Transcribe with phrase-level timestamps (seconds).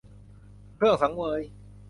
[0.75, 1.41] เครื่องสังเวย